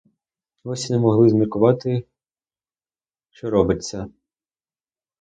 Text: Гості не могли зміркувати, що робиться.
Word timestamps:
Гості 0.63 0.93
не 0.93 0.99
могли 0.99 1.29
зміркувати, 1.29 2.03
що 3.29 3.49
робиться. 3.49 4.09